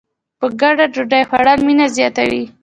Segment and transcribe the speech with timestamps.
[0.39, 2.43] په ګډه ډوډۍ خوړل مینه زیاتوي.